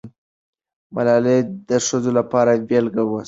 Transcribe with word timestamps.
ملالۍ 0.95 1.39
د 1.67 1.69
ښځو 1.87 2.11
لپاره 2.19 2.51
بېلګه 2.67 3.03
سوه. 3.07 3.19